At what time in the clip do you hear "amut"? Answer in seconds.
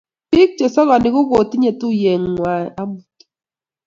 2.81-3.15